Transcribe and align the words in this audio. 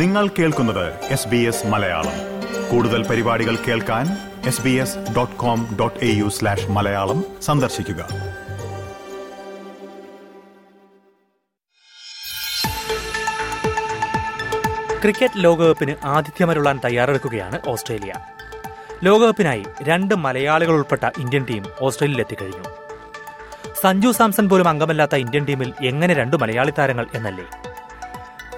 നിങ്ങൾ 0.00 0.28
കേൾക്കുന്നത് 0.28 0.94
S 1.04 1.28
B 1.28 1.36
S 1.36 1.66
Malayalam. 1.66 2.14
കൂടുതൽ 2.70 3.06
പരിപാടികൾ 3.06 3.56
കേൾക്കാൻ 3.56 4.06
S 4.46 4.62
B 4.62 4.70
S 4.70 4.98
dot 5.16 5.36
com 5.36 5.76
dot 5.80 6.04
A 6.04 6.08
U 6.14 6.28
slash 6.28 6.70
Malayalam 6.70 7.24
സന്ദർശിക്കുക. 7.42 8.00
ക്രിക്കറ്റ് 15.02 15.44
ലോകകപ്പിന് 15.44 15.94
ആതിഥ്യമരുളാൻ 16.04 16.80
തയ്യാറെടുക്കുകയാണ് 16.84 17.60
ഓസ്ട്രേലിയ. 17.66 18.12
ലോകകപ്പിനായി 19.02 19.64
രണ്ട് 19.82 20.14
മലയാളികൾ 20.14 20.72
ഉൾപ്പെട്ട 20.72 21.04
ഇന്ത്യൻ 21.18 21.44
ടീം 21.50 21.66
ഓസ്ട്രേലിയയിൽ 21.80 22.20
എത്തിക്കഴിഞ്ഞു 22.20 22.64
സഞ്ജു 23.82 24.10
സാംസൺ 24.10 24.48
പോലും 24.48 24.68
അംഗമല്ലാത്ത 24.68 25.14
ഇന്ത്യൻ 25.14 25.44
ടീമിൽ 25.44 25.72
എങ്ങനെ 25.82 26.14
രണ്ട് 26.14 26.36
മലയാളി 26.36 26.72
താരങ്ങൾ 26.78 27.06
എന്നല്ലേ? 27.14 27.63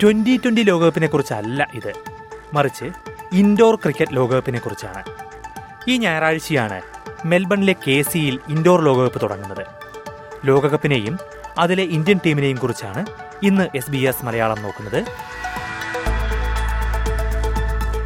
ട്വന്റി 0.03 0.37
ട്വന്റി 0.37 0.61
ലോകകപ്പിനെ 0.61 1.07
കുറിച്ചല്ല 1.07 1.69
ഇത്. 1.75 1.93
മറിച്ച് 2.53 2.85
ഇൻഡോർ 3.33 3.77
ക്രിക്കറ്റ് 3.77 4.17
ലോകകപ്പിനെ 4.17 4.59
കുറിച്ചാണ്. 4.59 5.03
ഈ 5.91 5.99
ഞായറാഴ്ചയാണ് 5.99 6.81
മെൽബണിലെ 7.25 7.73
കെ 7.73 8.03
സിയിൽ 8.03 8.41
ഇൻഡോർ 8.49 8.85
ലോകകപ്പ് 8.85 9.23
തുടങ്ങുന്നത്. 9.23 9.67
ലോകകപ്പിനെയും 10.45 11.19
അതിലെ 11.59 11.83
ഇന്ത്യൻ 11.83 12.21
ടീമിനെയും 12.27 12.57
കുറിച്ചാണ് 12.57 13.07
ഇന്ന് 13.43 13.69
എസ് 13.77 13.91
ബി 13.91 13.99
എസ് 13.99 14.25
മലയാളം 14.25 14.63
നോക്കുന്നത്. 14.63 15.05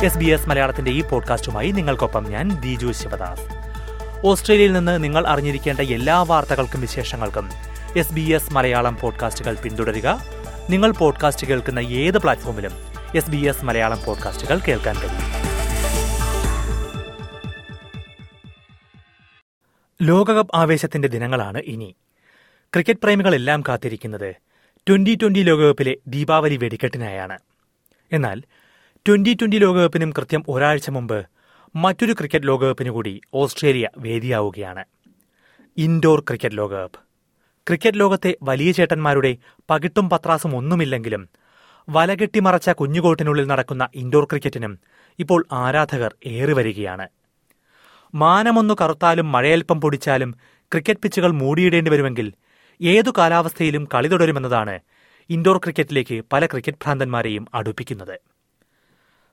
എസ് 0.04 0.18
ബി 0.18 0.24
എസ് 0.24 0.48
മലയാളത്തിന്റെ 0.48 0.90
ഈ 0.90 1.02
പോഡ്കാസ്റ്റുമായി 1.02 1.70
നിങ്ങൾക്കൊപ്പം 1.70 2.24
ഞാൻ 2.24 2.60
ദിജു 2.60 2.92
ശിവദാസ്. 2.92 3.42
ഓസ്ട്രേലിയയിൽ 4.24 4.72
നിന്ന് 4.72 5.04
നിങ്ങൾ 5.04 5.26
അറിഞ്ഞിരിക്കേണ്ട 5.26 5.80
എല്ലാ 5.80 6.22
വാർത്തകൾക്കും 6.22 6.80
വിശേഷങ്ങൾക്കും 6.80 7.50
എസ് 7.96 8.12
ബി 8.12 8.20
എസ് 8.20 8.52
മലയാളം 8.52 8.98
പോഡ്കാസ്റ്റുകൾ 9.00 9.54
പിന്തുടരുക. 9.54 10.39
നിങ്ങൾ 10.70 10.92
പോഡ്കാസ്റ്റ് 10.92 11.46
കേൾക്കുന്ന 11.46 11.78
ഏത് 11.78 12.18
പ്ലാറ്റ്ഫോമിലും 12.18 12.70
എസ് 13.14 13.30
ബി 13.30 13.36
എസ് 13.36 13.64
മലയാളം 13.64 13.98
പോഡ്കാസ്റ്റുകൾ 14.06 14.58
കേൾക്കാൻ 14.58 14.96
കഴിയും. 14.96 15.22
ലോകകപ്പ് 20.02 20.56
ആവേശത്തിന്റെ 20.56 21.08
ദിനങ്ങളാണ് 21.08 21.58
ഇനി. 21.58 21.96
ക്രിക്കറ്റ് 22.62 23.00
പ്രേമികളെല്ലാം 23.00 23.62
കാത്തിരിക്കുന്നത് 23.68 24.34
ട്വന്റി 24.88 25.18
ട്വന്റി 25.22 25.42
ലോകകപ്പിലെ 25.42 25.96
ദീപാവലി 26.06 26.56
വെടിക്കെട്ടിനായാണ്. 26.56 27.38
എന്നാൽ 28.12 28.42
ട്വന്റി 28.96 29.34
ട്വന്റി 29.34 29.56
ലോകകപ്പിനും 29.56 30.10
കൃത്യം 30.10 30.44
ഒരാഴ്ച 30.48 30.90
മുമ്പ് 30.90 31.26
മറ്റൊരു 31.76 32.12
ക്രിക്കറ്റ് 32.12 32.46
ലോകകപ്പിനുകൂടി 32.46 33.20
ഓസ്ട്രേലിയ 33.34 33.88
വേദിയാവുകയാണ്. 33.98 34.84
ഇൻഡോർ 35.76 36.20
ക്രിക്കറ്റ് 36.20 36.56
ലോകകപ്പ്. 36.56 37.09
ക്രിക്കറ്റ് 37.70 38.00
ലോകത്തെ 38.00 38.30
വലിയ 38.42 38.70
ചേട്ടന്മാരുടെ 38.72 39.36
പകിട്ടും 39.70 40.10
പത്രാസും 40.10 40.56
ഒന്നുമില്ലെങ്കിലും 40.56 41.28
വലകെട്ടി 41.88 42.40
മറച്ച 42.40 42.70
കുഞ്ഞുകോട്ടിനുള്ളിൽ 42.70 43.46
നടക്കുന്ന 43.50 43.88
ഇൻഡോർ 43.94 44.24
ക്രിക്കറ്റിനും 44.24 44.72
ഇപ്പോൾ 45.18 45.44
ആരാധകർ 45.52 46.14
ഏറി 46.26 46.52
വരികയാണ്. 46.52 47.06
മാനമൊന്നു 48.14 48.74
കറുത്താലും 48.80 49.32
മഴയൽപ്പം 49.32 49.80
പൊടിച്ചാലും 49.80 50.34
ക്രിക്കറ്റ് 50.72 51.00
പിച്ചുകൾ 51.00 51.30
മൂടിയിടേണ്ടി 51.32 51.90
വരുമെങ്കിൽ 51.90 52.32
ഏതു 52.80 53.12
കാലാവസ്ഥയിലും 53.18 53.88
കളി 53.94 54.08
തുടരുമെന്നതാണ് 54.08 54.80
ഇൻഡോർ 55.30 55.58
ക്രിക്കറ്റിലേക്ക് 55.58 56.24
പല 56.32 56.46
ക്രിക്കറ്റ് 56.46 56.82
ഭ്രാന്തന്മാരെയും 56.84 57.46
അടുപ്പിക്കുന്നത്. 57.54 58.16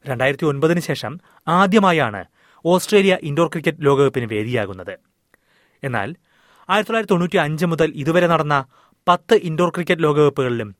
രണ്ടായിരത്തി 0.05 0.45
ഒൻപതിന് 0.45 0.79
ശേഷം 0.79 1.19
ആദ്യമായാണ് 1.47 2.25
ഓസ്ട്രേലിയ 2.65 3.17
ഇൻഡോർ 3.23 3.47
ക്രിക്കറ്റ് 3.47 3.85
ലോകകപ്പിന് 3.85 4.25
വേദിയാകുന്നത്. 4.25 4.95
എന്നാൽ 5.83 6.15
ആയിരത്തി 6.69 6.89
തൊള്ളായിരത്തി 6.89 7.13
തൊണ്ണൂറ്റി 7.13 7.37
അഞ്ച് 7.37 7.65
മുതൽ 7.65 7.93
ഇതുവരെ 7.95 8.27
നടന്ന 8.27 8.65
പത്ത് 9.07 9.33
ഇൻഡോർ 9.33 9.69
ക്രിക്കറ്റ് 9.69 10.03
ലോകകപ്പുകളിലും 10.03 10.75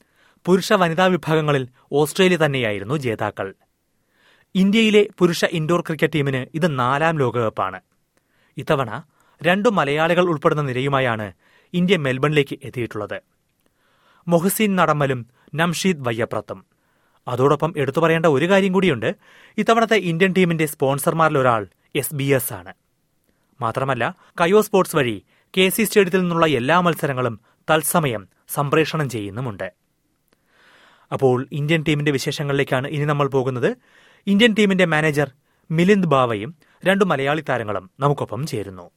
പുരുഷ 0.46 0.74
വനിതാ 0.74 1.06
വിഭാഗങ്ങളിൽ 1.06 1.68
ഓസ്ട്രേലിയ 1.92 2.38
തന്നെയായിരുന്നു 2.38 2.96
ജേതാക്കൾ. 2.96 3.54
ഇന്ത്യയിലെ 4.56 5.08
പുരുഷ 5.18 5.46
ഇൻഡോർ 5.46 5.82
ക്രിക്കറ്റ് 5.82 6.14
ടീമിന് 6.14 6.46
ഇത് 6.54 6.80
നാലാം 6.80 7.20
ലോകകപ്പാണ്. 7.20 7.80
ഇത്തവണ 8.58 9.04
രണ്ടു 9.44 9.70
മലയാളികൾ 9.70 10.30
ഉൾപ്പെടുന്ന 10.30 10.62
നിരയുമായാണ് 10.62 11.34
ഇന്ത്യ 11.74 11.98
മെൽബണിലേക്ക് 11.98 12.60
എത്തിയിട്ടുള്ളത്. 12.64 13.22
മൊഹസിൻ 14.28 14.76
നടമ്മലും 14.76 15.26
നംഷീദ് 15.56 16.08
വയ്യപ്രത്തും. 16.08 16.66
അതോടൊപ്പം 17.28 17.74
എടുത്തു 17.78 18.00
പറയേണ്ട 18.00 18.26
ഒരു 18.26 18.50
കാര്യം 18.50 18.72
കൂടിയുണ്ട്. 18.72 19.16
ഇത്തവണത്തെ 19.58 19.96
ഇന്ത്യൻ 19.96 20.34
ടീമിന്റെ 20.38 20.66
സ്പോൺസർമാരിലൊരാൾ 20.66 21.68
എസ് 21.96 22.16
ബി 22.16 22.24
എസ് 22.24 22.54
ആണ്. 22.54 22.74
മാത്രമല്ല 23.62 24.16
കയോ 24.42 24.62
സ്പോർട്സ് 24.62 24.96
വഴി 24.96 25.24
കെ 25.54 25.70
സി 25.70 25.84
സ്റ്റേഡിയത്തിൽ 25.84 26.22
നിന്നുള്ള 26.22 26.46
എല്ലാ 26.46 26.82
മത്സരങ്ങളും 26.82 27.42
തത്സമയം 27.72 28.28
സംപ്രേഷണം 28.50 29.10
ചെയ്യുന്നുമുണ്ട്. 29.10 29.74
അപ്പോൾ 31.12 31.48
ഇന്ത്യൻ 31.52 31.84
ടീമിന്റെ 31.88 32.12
വിശേഷങ്ങളിലേക്കാണ് 32.12 32.88
ഇനി 32.88 33.06
നമ്മൾ 33.06 33.28
പോകുന്നത്. 33.28 33.78
ഇന്ത്യൻ 34.28 34.56
ടീമിന്റെ 34.60 34.86
മാനേജർ 34.86 35.32
മിലിന്ദ് 35.72 36.08
ബാവയും 36.08 36.56
രണ്ടു 36.86 37.06
മലയാളി 37.06 37.44
താരങ്ങളും 37.50 37.92
നമുക്കൊപ്പം 38.00 38.46
ചേരുന്നു. 38.46 38.92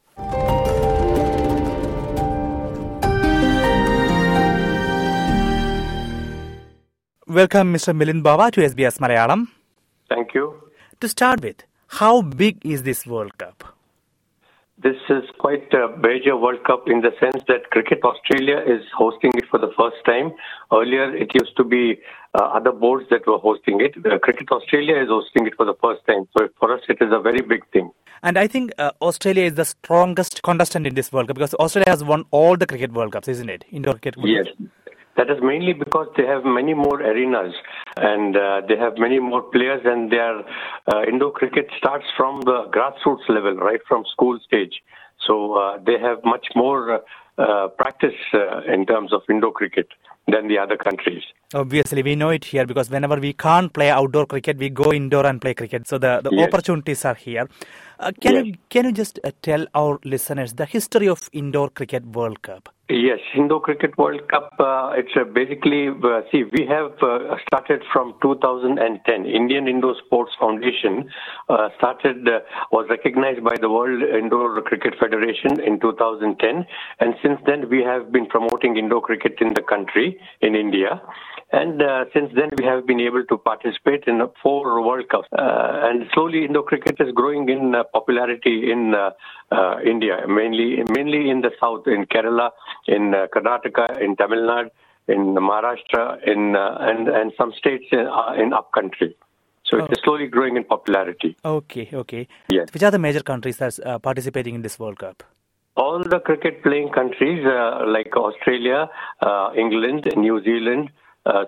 Welcome 7.30 7.72
mister 7.72 7.92
Milind 7.92 8.24
Bava 8.24 8.48
to 8.48 8.60
S 8.60 8.76
B 8.76 8.82
S 8.82 9.02
Malayalam. 9.02 9.48
Thank 10.10 10.38
you 10.38 10.70
to 11.02 11.06
start 11.06 11.46
with 11.46 11.64
how 11.98 12.20
big 12.20 12.60
is 12.64 12.82
this 12.82 13.08
world 13.08 13.36
cup 13.42 13.79
This 14.82 14.96
is 15.10 15.24
quite 15.38 15.70
a 15.74 15.94
major 15.98 16.36
World 16.38 16.64
Cup 16.64 16.84
in 16.86 17.02
the 17.02 17.10
sense 17.20 17.44
that 17.48 17.68
Cricket 17.70 17.98
Australia 18.02 18.60
is 18.66 18.82
hosting 18.96 19.30
it 19.36 19.44
for 19.50 19.58
the 19.58 19.70
first 19.78 19.96
time. 20.06 20.32
Earlier, 20.72 21.14
it 21.14 21.30
used 21.34 21.54
to 21.58 21.64
be 21.64 22.00
uh, 22.34 22.44
other 22.44 22.72
boards 22.72 23.04
that 23.10 23.26
were 23.26 23.36
hosting 23.36 23.82
it. 23.82 23.94
Uh, 24.06 24.18
Cricket 24.18 24.50
Australia 24.50 24.96
is 25.02 25.08
hosting 25.08 25.46
it 25.46 25.54
for 25.56 25.66
the 25.66 25.74
first 25.82 26.00
time. 26.06 26.26
So 26.36 26.48
for 26.58 26.72
us, 26.72 26.80
it 26.88 26.96
is 27.02 27.12
a 27.12 27.20
very 27.20 27.42
big 27.42 27.68
thing. 27.72 27.90
And 28.22 28.38
I 28.38 28.46
think 28.46 28.72
uh, 28.78 28.92
Australia 29.02 29.44
is 29.44 29.54
the 29.54 29.66
strongest 29.66 30.42
contestant 30.42 30.86
in 30.86 30.94
this 30.94 31.12
World 31.12 31.28
Cup 31.28 31.36
because 31.36 31.52
Australia 31.54 31.90
has 31.90 32.02
won 32.02 32.24
all 32.30 32.56
the 32.56 32.66
cricket 32.66 32.92
World 32.92 33.12
Cups, 33.12 33.28
isn't 33.28 33.50
it? 33.50 33.66
Indoor 33.70 33.94
cricket. 33.94 34.16
World 34.16 34.28
Yes. 34.30 34.46
Cups. 34.46 34.79
That 35.20 35.30
is 35.30 35.42
mainly 35.42 35.74
because 35.74 36.08
they 36.16 36.24
have 36.24 36.46
many 36.46 36.72
more 36.72 37.02
arenas 37.02 37.52
and 37.98 38.34
uh, 38.34 38.62
they 38.66 38.78
have 38.78 38.94
many 38.96 39.18
more 39.18 39.42
players, 39.42 39.82
and 39.84 40.10
their 40.10 40.38
uh, 40.90 41.02
indoor 41.06 41.30
cricket 41.30 41.66
starts 41.76 42.06
from 42.16 42.40
the 42.40 42.64
grassroots 42.74 43.28
level, 43.28 43.54
right 43.56 43.80
from 43.86 44.04
school 44.10 44.38
stage. 44.46 44.80
So 45.26 45.58
uh, 45.58 45.78
they 45.84 45.98
have 45.98 46.24
much 46.24 46.46
more 46.56 47.02
uh, 47.36 47.68
practice 47.76 48.14
uh, 48.32 48.62
in 48.72 48.86
terms 48.86 49.12
of 49.12 49.20
indoor 49.28 49.52
cricket 49.52 49.88
than 50.26 50.48
the 50.48 50.56
other 50.56 50.78
countries. 50.78 51.22
Obviously, 51.52 52.04
we 52.04 52.14
know 52.14 52.28
it 52.28 52.44
here 52.44 52.64
because 52.64 52.90
whenever 52.90 53.16
we 53.16 53.32
can't 53.32 53.72
play 53.72 53.90
outdoor 53.90 54.24
cricket, 54.24 54.56
we 54.56 54.70
go 54.70 54.92
indoor 54.92 55.26
and 55.26 55.40
play 55.40 55.52
cricket. 55.52 55.88
So 55.88 55.98
the, 55.98 56.20
the 56.22 56.30
Yes. 56.30 56.46
opportunities 56.46 57.04
are 57.04 57.16
here. 57.16 57.48
Uh, 57.98 58.12
can 58.20 58.34
Yes. 58.34 58.44
you 58.46 58.54
can 58.68 58.84
you 58.84 58.92
just 58.92 59.18
uh, 59.24 59.32
tell 59.42 59.66
our 59.74 59.98
listeners 60.04 60.52
the 60.54 60.64
history 60.64 61.08
of 61.08 61.28
indoor 61.32 61.68
cricket 61.68 62.06
World 62.06 62.42
Cup? 62.42 62.68
Yes, 62.88 63.20
indoor 63.36 63.60
Cricket 63.60 63.96
World 63.98 64.26
Cup. 64.28 64.52
Uh, 64.58 64.94
it's 64.96 65.12
uh, 65.14 65.22
basically 65.22 65.88
uh, 65.88 66.22
see 66.32 66.42
we 66.42 66.66
have 66.66 66.90
uh, 67.00 67.36
started 67.46 67.82
from 67.92 68.14
2010. 68.20 69.26
Indian 69.26 69.68
Indoor 69.68 69.94
Sports 70.06 70.32
Foundation 70.40 71.08
uh, 71.48 71.68
started 71.78 72.26
uh, 72.26 72.40
was 72.72 72.86
recognized 72.90 73.44
by 73.44 73.54
the 73.60 73.70
World 73.70 74.02
Indoor 74.02 74.60
Cricket 74.62 74.94
Federation 74.98 75.60
in 75.60 75.78
2010, 75.78 76.66
and 76.98 77.14
since 77.22 77.38
then 77.46 77.68
we 77.68 77.82
have 77.82 78.10
been 78.10 78.26
promoting 78.26 78.76
indoor 78.76 79.00
cricket 79.02 79.34
in 79.40 79.54
the 79.54 79.62
country 79.62 80.18
in 80.40 80.56
India. 80.56 81.00
And 81.52 81.82
uh, 81.82 82.04
since 82.14 82.30
then, 82.34 82.50
we 82.58 82.64
have 82.64 82.86
been 82.86 83.00
able 83.00 83.24
to 83.24 83.36
participate 83.36 84.04
in 84.06 84.20
four 84.40 84.86
World 84.86 85.08
Cups. 85.08 85.28
Uh, 85.36 85.88
and 85.88 86.06
slowly, 86.14 86.44
Indo 86.44 86.62
cricket 86.62 86.96
is 87.00 87.12
growing 87.12 87.48
in 87.48 87.74
uh, 87.74 87.82
popularity 87.92 88.70
in 88.70 88.94
uh, 88.94 89.10
uh, 89.50 89.80
India, 89.84 90.18
mainly 90.28 90.82
mainly 90.90 91.28
in 91.28 91.40
the 91.40 91.50
south, 91.60 91.88
in 91.88 92.06
Kerala, 92.06 92.50
in 92.86 93.14
uh, 93.14 93.26
Karnataka, 93.34 94.00
in 94.00 94.14
Tamil 94.14 94.38
Nadu, 94.38 94.70
in 95.08 95.34
Maharashtra, 95.34 96.22
in 96.24 96.54
uh, 96.54 96.76
and 96.80 97.08
and 97.08 97.32
some 97.36 97.52
states 97.58 97.86
in, 97.90 98.06
uh, 98.06 98.32
in 98.38 98.52
upcountry. 98.52 99.16
So 99.64 99.84
it 99.84 99.92
is 99.92 99.98
slowly 100.04 100.26
growing 100.26 100.56
in 100.56 100.64
popularity. 100.64 101.36
Okay, 101.44 101.88
okay. 101.92 102.26
Yes. 102.48 102.68
Which 102.72 102.82
are 102.82 102.90
the 102.90 102.98
major 102.98 103.22
countries 103.22 103.56
that's 103.56 103.78
uh, 103.78 103.98
participating 104.00 104.56
in 104.56 104.62
this 104.62 104.78
World 104.80 104.98
Cup? 104.98 105.22
All 105.76 106.02
the 106.02 106.18
cricket 106.18 106.62
playing 106.64 106.90
countries 106.90 107.46
uh, 107.46 107.84
like 107.86 108.16
Australia, 108.16 108.90
uh, 109.20 109.50
England, 109.56 110.12
New 110.16 110.42
Zealand, 110.42 110.90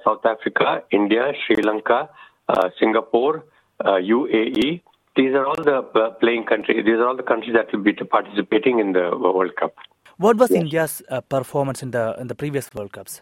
South 0.05 0.25
Africa, 0.25 0.83
India, 0.91 1.33
Sri 1.47 1.63
Lanka, 1.63 2.09
uh, 2.49 2.69
Singapore, 2.79 3.45
uh, 3.85 3.99
UAE. 4.01 4.83
These 5.17 5.35
are 5.35 5.47
all 5.47 5.63
the 5.63 5.79
uh, 5.95 6.11
playing 6.21 6.45
countries. 6.45 6.85
These 6.85 6.97
are 6.97 7.09
all 7.09 7.17
the 7.17 7.23
countries 7.23 7.55
that 7.55 7.73
will 7.73 7.83
be 7.83 7.93
participating 7.93 8.79
in 8.79 8.93
the 8.93 9.11
World 9.17 9.55
Cup. 9.57 9.75
What 10.19 10.37
was 10.37 10.51
Yes. 10.51 10.61
India's 10.61 11.03
uh, 11.09 11.21
performance 11.21 11.83
in 11.83 11.91
the 11.91 12.17
in 12.21 12.27
the 12.29 12.35
previous 12.35 12.73
World 12.75 12.93
Cups? 12.93 13.21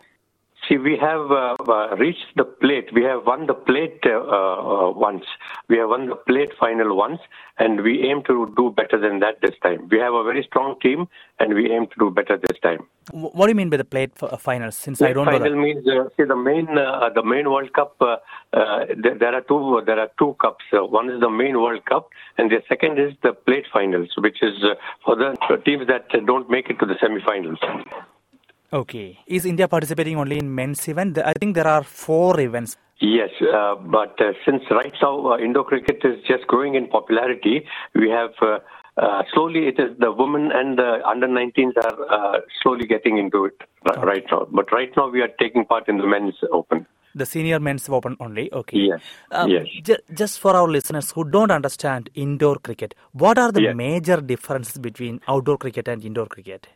See, 0.71 0.79
we 0.79 0.97
have 0.99 1.33
uh, 1.33 1.57
uh, 1.69 1.97
reached 1.97 2.31
the 2.37 2.45
plate. 2.45 2.91
We 2.95 3.03
have 3.03 3.27
won 3.27 3.49
the 3.49 3.55
plate 3.55 3.99
uh, 4.07 4.21
uh, 4.21 4.93
once. 4.93 5.25
We 5.69 5.79
have 5.79 5.89
won 5.89 6.09
the 6.09 6.15
plate 6.15 6.51
final 6.61 6.97
once, 6.97 7.19
and 7.59 7.83
we 7.83 8.09
aim 8.09 8.23
to 8.29 8.53
do 8.57 8.71
better 8.71 8.97
than 8.97 9.19
that 9.19 9.41
this 9.43 9.57
time. 9.65 9.89
We 9.91 9.99
have 9.99 10.15
a 10.15 10.23
very 10.23 10.45
strong 10.45 10.79
team, 10.81 11.09
and 11.41 11.55
we 11.55 11.73
aim 11.73 11.89
to 11.89 11.95
do 11.99 12.11
better 12.13 12.37
this 12.37 12.57
time. 12.63 12.87
What 13.11 13.47
do 13.47 13.51
you 13.51 13.57
mean 13.57 13.69
by 13.69 13.79
the 13.79 13.85
plate 13.85 14.13
f- 14.23 14.41
finals? 14.41 14.77
Since 14.77 15.03
I 15.03 15.13
don't 15.13 15.27
know 15.27 15.33
final 15.33 15.51
that. 15.51 15.57
means 15.57 15.85
uh, 15.89 16.05
see 16.17 16.23
the 16.23 16.37
main 16.37 16.69
uh, 16.79 17.11
the 17.13 17.25
main 17.25 17.51
World 17.51 17.73
Cup. 17.73 17.97
Uh, 18.01 18.19
uh, 18.53 18.85
there, 18.97 19.19
there 19.19 19.35
are 19.35 19.41
two 19.41 19.83
there 19.85 19.99
are 19.99 20.11
two 20.21 20.37
cups. 20.41 20.65
Uh, 20.73 20.85
one 20.85 21.11
is 21.11 21.19
the 21.21 21.31
main 21.31 21.61
World 21.61 21.85
Cup, 21.87 22.11
and 22.39 22.49
the 22.49 22.63
second 22.69 23.01
is 23.01 23.13
the 23.25 23.33
plate 23.33 23.67
finals, 23.73 24.11
which 24.19 24.41
is 24.41 24.63
uh, 24.63 24.75
for 25.05 25.17
the 25.17 25.35
teams 25.65 25.89
that 25.89 26.07
uh, 26.15 26.21
don't 26.25 26.49
make 26.49 26.71
it 26.71 26.79
to 26.79 26.87
the 26.87 26.95
semi-finals. 27.01 27.59
Okay. 28.73 29.19
Is 29.27 29.45
India 29.47 29.67
participating 29.67 30.17
only 30.17 30.39
in 30.39 30.55
men's 30.55 30.87
event? 30.89 31.19
I 31.19 31.33
think 31.39 31.55
there 31.55 31.67
are 31.67 31.83
four 31.83 32.39
events. 32.41 32.77
Yes, 33.01 33.31
uh, 33.41 33.75
but 33.77 34.21
uh, 34.21 34.33
since 34.45 34.63
right 34.71 34.93
now 35.03 35.33
uh, 35.33 35.39
Indo 35.39 35.65
cricket 35.65 36.01
is 36.05 36.23
just 36.29 36.47
growing 36.47 36.75
in 36.75 36.87
popularity, 36.87 37.65
we 37.95 38.11
have 38.11 38.31
uh, 38.43 38.59
uh, 38.99 39.23
slowly 39.33 39.67
it 39.69 39.79
is 39.81 39.97
the 39.99 40.13
women 40.13 40.51
and 40.53 40.79
the 40.79 41.01
under 41.09 41.27
19s 41.27 41.73
are 41.79 41.97
uh, 42.37 42.41
slowly 42.63 42.87
getting 42.87 43.17
into 43.17 43.47
it 43.47 43.55
ri- 43.87 44.03
right 44.03 44.25
now. 44.31 44.47
But 44.53 44.71
right 44.71 44.91
now 44.97 45.09
we 45.09 45.23
are 45.23 45.31
taking 45.41 45.65
part 45.65 45.89
in 45.89 45.97
the 45.99 46.07
men's 46.07 46.35
open. 46.53 46.87
The 47.15 47.27
senior 47.27 47.59
men's 47.59 47.89
open 47.89 48.17
only. 48.21 48.53
Okay. 48.53 48.79
Yes, 48.79 49.01
Um, 49.33 49.51
yes. 49.51 49.67
ju- 49.83 49.97
just 50.15 50.39
for 50.39 50.55
our 50.55 50.69
listeners 50.69 51.11
who 51.11 51.25
don't 51.25 51.51
understand 51.51 52.09
indoor 52.15 52.57
cricket, 52.57 52.95
what 53.13 53.37
are 53.39 53.51
the 53.51 53.63
Yeah. 53.63 53.73
major 53.73 54.21
differences 54.21 54.79
between 54.79 55.21
outdoor 55.27 55.57
cricket 55.57 55.89
and 55.89 56.05
indoor 56.05 56.27
cricket? 56.27 56.69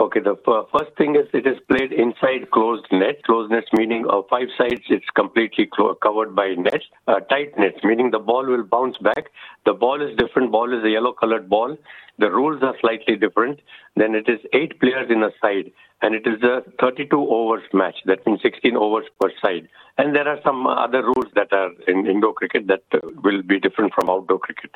Okay, 0.00 0.20
the 0.20 0.34
first 0.72 0.96
thing 0.96 1.14
is 1.14 1.28
it 1.34 1.46
is 1.46 1.58
played 1.68 1.92
inside 1.92 2.50
closed 2.52 2.86
net. 2.90 3.22
Closed 3.24 3.50
nets 3.50 3.68
meaning 3.74 4.06
uh, 4.08 4.22
five 4.30 4.48
sides 4.56 4.80
it's 4.88 5.04
completely 5.14 5.66
clo- 5.66 5.94
covered 5.94 6.34
by 6.34 6.54
nets. 6.54 6.86
Uh, 7.06 7.20
tight 7.28 7.52
nets 7.58 7.76
meaning 7.84 8.10
the 8.10 8.18
ball 8.18 8.46
will 8.46 8.62
bounce 8.62 8.96
back. 8.96 9.26
The 9.66 9.74
ball 9.74 10.00
is 10.00 10.16
different. 10.16 10.52
Ball 10.52 10.72
is 10.72 10.82
a 10.82 10.88
yellow 10.88 11.12
colored 11.12 11.50
ball. 11.50 11.76
The 12.18 12.30
rules 12.30 12.62
are 12.62 12.74
slightly 12.80 13.16
different. 13.16 13.60
Then 13.94 14.14
it 14.14 14.26
is 14.26 14.40
eight 14.54 14.80
players 14.80 15.10
in 15.10 15.22
a 15.22 15.32
side, 15.38 15.70
and 16.00 16.14
it 16.14 16.26
is 16.26 16.42
a 16.42 16.62
32 16.80 17.14
overs 17.20 17.68
match. 17.74 17.96
That 18.06 18.26
means 18.26 18.40
16 18.40 18.78
overs 18.78 19.04
per 19.20 19.30
side. 19.44 19.68
And 19.98 20.16
there 20.16 20.26
are 20.26 20.40
some 20.42 20.66
other 20.66 21.02
rules 21.02 21.30
that 21.34 21.52
are 21.52 21.72
in 21.86 22.06
indoor 22.06 22.32
cricket 22.32 22.68
that 22.68 22.84
will 23.22 23.42
be 23.42 23.60
different 23.60 23.92
from 23.92 24.08
outdoor 24.08 24.38
cricket. 24.38 24.70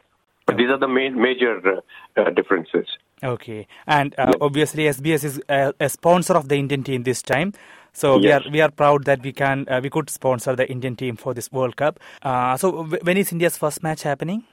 But 0.47 0.59
these 0.59 0.69
are 0.69 0.79
the 0.79 0.88
main 0.88 1.19
major 1.19 1.81
uh, 2.19 2.31
differences. 2.31 2.87
Okay, 3.25 3.67
and 3.87 4.15
uh, 4.19 4.32
obviously 4.41 4.85
SBS 4.85 5.25
is 5.25 5.43
a, 5.49 5.73
a 5.81 5.88
sponsor 5.88 6.35
of 6.35 6.49
the 6.50 6.56
Indian 6.56 6.82
team 6.82 7.05
this 7.05 7.23
time. 7.23 7.55
So 7.93 8.19
we 8.19 8.31
are 8.32 8.43
we 8.50 8.61
are 8.61 8.71
proud 8.71 9.05
that 9.05 9.23
we 9.23 9.32
can 9.32 9.67
uh, 9.69 9.81
we 9.82 9.88
could 9.88 10.11
sponsor 10.11 10.55
the 10.55 10.69
Indian 10.71 10.94
team 10.94 11.17
for 11.17 11.32
this 11.32 11.50
World 11.50 11.76
Cup. 11.76 12.00
Uh, 12.23 12.56
so 12.56 12.71
w- 12.73 12.99
when 13.03 13.17
is 13.17 13.32
India's 13.32 13.56
first 13.56 13.82
match 13.82 14.03
happening? 14.03 14.44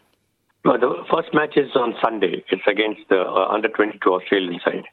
No, 0.64 0.78
the 0.78 1.04
first 1.12 1.34
match 1.34 1.58
is 1.58 1.76
on 1.76 1.96
Sunday. 2.02 2.46
It's 2.50 2.62
against 2.68 3.02
the 3.10 3.22
uh, 3.22 3.48
under 3.50 3.68
22 3.68 4.10
Australian 4.10 4.60
side. 4.64 4.86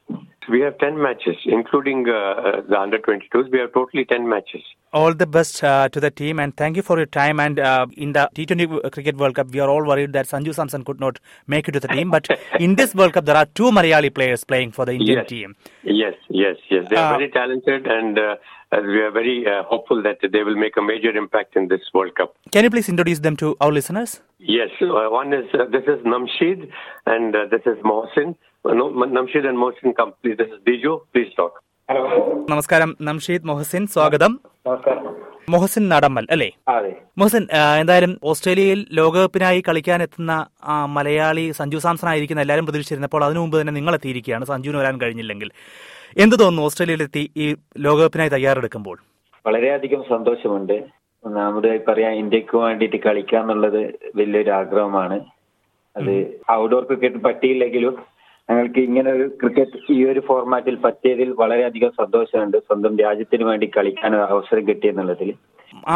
We 0.49 0.61
have 0.61 0.77
10 0.79 1.01
matches, 1.01 1.35
including 1.45 2.07
uh, 2.09 2.13
uh, 2.13 2.61
the 2.67 2.79
under 2.79 2.97
22s. 2.97 3.51
We 3.51 3.59
have 3.59 3.71
totally 3.73 4.05
10 4.05 4.27
matches. 4.27 4.61
All 4.91 5.13
the 5.13 5.27
best 5.27 5.63
uh, 5.63 5.89
to 5.89 5.99
the 5.99 6.09
team 6.09 6.39
and 6.39 6.55
thank 6.57 6.75
you 6.75 6.81
for 6.81 6.97
your 6.97 7.05
time. 7.05 7.39
And 7.39 7.59
uh, 7.59 7.85
in 7.95 8.13
the 8.13 8.27
T20 8.33 8.91
Cricket 8.91 9.17
World 9.17 9.35
Cup, 9.35 9.51
we 9.51 9.59
are 9.59 9.69
all 9.69 9.85
worried 9.85 10.13
that 10.13 10.27
Sanju 10.27 10.55
Samson 10.55 10.83
could 10.83 10.99
not 10.99 11.19
make 11.45 11.67
it 11.67 11.73
to 11.73 11.79
the 11.79 11.87
team. 11.87 12.09
But 12.09 12.27
in 12.59 12.75
this 12.75 12.95
World 12.95 13.13
Cup, 13.13 13.25
there 13.25 13.37
are 13.37 13.45
two 13.45 13.69
Malayali 13.69 14.13
players 14.13 14.43
playing 14.43 14.71
for 14.71 14.85
the 14.85 14.93
Indian 14.93 15.19
yes. 15.19 15.27
team. 15.27 15.55
Yes, 15.83 16.15
yes, 16.29 16.55
yes. 16.69 16.85
They 16.89 16.95
are 16.95 17.13
Uh, 17.13 17.17
very 17.17 17.29
talented, 17.29 17.85
and 17.85 18.17
uh, 18.17 18.35
we 18.71 19.01
are 19.01 19.11
very 19.11 19.45
uh, 19.45 19.63
hopeful 19.63 20.01
that 20.03 20.17
they 20.33 20.43
will 20.43 20.55
make 20.55 20.75
a 20.77 20.81
major 20.81 21.11
impact 21.15 21.55
in 21.55 21.67
this 21.67 21.81
World 21.93 22.15
Cup. 22.15 22.35
Can 22.51 22.63
you 22.63 22.69
please 22.71 22.89
introduce 22.89 23.19
them 23.19 23.35
to 23.37 23.55
our 23.61 23.71
listeners? 23.71 24.21
Yes, 24.39 24.69
uh, 24.81 25.09
one 25.09 25.33
is 25.33 25.45
uh, 25.53 25.65
this 25.65 25.83
is 25.83 25.99
Namshid, 26.05 26.69
and 27.05 27.35
uh, 27.35 27.39
this 27.51 27.61
is 27.65 27.77
Mohsin. 27.83 28.35
Uh, 28.67 28.71
and 28.71 29.51
Mohsin 29.51 29.93
complete. 29.99 30.41
Please, 30.41 30.95
this 30.95 31.21
is 31.21 31.29
talk. 31.41 31.49
നമസ്കാരം 32.49 32.97
നംഷീദ് 33.01 33.45
മൊഹസിൻ 33.45 33.87
സ്വാഗതം. 33.87 34.39
നമസ്കാരം. 34.67 35.15
മൊഹസിൻ 35.49 35.89
നടമ്മൽ 35.89 36.27
അല്ലേ? 36.31 36.51
മൊഹസിൻ 37.17 37.47
എന്തായാലും 37.79 38.19
ഓസ്ട്രേലിയയിൽ 38.23 38.85
ലോകകപ്പിനായി 38.93 39.63
കളിക്കാൻ 39.67 40.03
എത്തുന്ന 40.03 40.47
മലയാളി 40.85 41.51
സഞ്ജു 41.51 41.77
സാംസൺ 41.77 42.07
ആയിരിക്കുന്ന 42.07 42.41
എല്ലാവരും 42.41 42.65
പ്രതീക്ഷിച്ചിരുന്നപ്പോൾ 42.65 43.23
അതിനു 43.23 43.39
മുമ്പ് 43.39 43.61
തന്നെ 43.61 43.73
നിങ്ങൾ 43.73 43.93
എത്തിയിരിക്കുകയാണ്. 43.93 44.45
സഞ്ജുവിന് 44.45 44.79
വരാൻ 44.79 45.01
കഴിഞ്ഞില്ലെങ്കിൽ. 45.01 45.51
എന്ത് 46.17 46.35
തോന്നുന്നു 46.39 46.61
ഓസ്ട്രേലിയയിലെത്തി 46.61 47.31
ഈ 47.37 47.55
ലോകകപ്പിനായി 47.77 48.29
തയ്യാറെടുക്കുമ്പോൾ? 48.29 48.97
വളരെയധികം 49.47 50.03
സന്തോഷമുണ്ട്. 50.09 50.83
ഒന്നാമതായി 51.23 51.79
പറയാം 51.87 52.13
ഇന്ത്യയ്ക്ക് 52.13 52.57
വേണ്ടിയിട്ട് 52.57 52.97
കളിക്കുക 52.97 53.37
എന്നുള്ളത് 53.37 53.81
വലിയൊരു 54.15 54.51
ആഗ്രഹമാണ്. 54.51 55.19
അത് 55.97 56.41
ഔട്ട്ഡോർ 56.51 56.83
ക്രിക്കറ്റ് 56.83 57.23
പറ്റിയില്ലെങ്കിലും 57.23 58.18
ഞങ്ങൾക്ക് 58.49 58.81
ഇങ്ങനെ 58.87 59.09
ഒരു 59.17 59.25
ക്രിക്കറ്റ് 59.41 59.79
ഈ 59.95 59.97
ഒരു 60.11 60.21
ഫോർമാറ്റിൽ 60.27 60.75
പറ്റിയതിൽ 60.85 61.29
വളരെയധികം 61.41 61.91
സന്തോഷമുണ്ട്. 62.01 62.57
സ്വന്തം 62.67 62.93
രാജ്യത്തിന് 63.05 63.45
വേണ്ടി 63.49 63.67
കളിക്കാൻ 63.77 64.15
അവസരം 64.15 64.63
കിട്ടിയെന്നുള്ളതിൽ. 64.69 65.29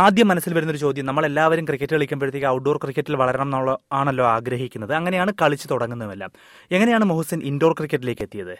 ആദ്യം 0.04 0.28
മനസ്സിൽ 0.32 0.54
വരുന്ന 0.56 0.74
ഒരു 0.74 0.82
ചോദ്യം 0.84 1.06
നമ്മൾ 1.10 1.24
എല്ലാവരും 1.30 1.66
ക്രിക്കറ്റ് 1.70 1.96
കളിക്കുമ്പോഴത്തേക്ക് 1.96 2.48
ഔട്ട്ഡോർ 2.48 2.78
ക്രിക്കറ്റിൽ 2.84 3.16
വളരണം 3.22 3.48
എന്നുള്ള 3.50 3.72
ആണല്ലോ 4.00 4.26
ആഗ്രഹിക്കുന്നത്. 4.36 4.94
അങ്ങനെയാണ് 5.00 5.34
കളിച്ചു 5.42 5.68
തുടങ്ങുന്നതെല്ലാം. 5.74 6.32
എങ്ങനെയാണ് 6.72 7.06
മൊഹസിൻ 7.12 7.42
ഇൻഡോർ 7.52 7.74
ക്രിക്കറ്റിലേക്ക് 7.80 8.22
എത്തിയത്? 8.22 8.56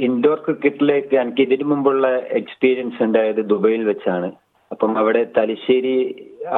ഇൻഡോർ 0.00 0.38
ക്രിക്കറ്റിലേക്ക് 0.46 1.14
എനിക്ക് 1.16 1.42
ഇതിന് 1.42 1.64
മുമ്പുള്ള 1.64 2.06
എക്സ്പീരിയൻസ് 2.40 3.02
ഉണ്ടായത് 3.02 3.42
ദുബൈയിൽ 3.52 3.84
വെച്ചാണ്. 3.84 4.28
അപ്പം 4.72 4.92
അവിടെ 4.98 5.22
തലശ്ശേരി 5.36 5.96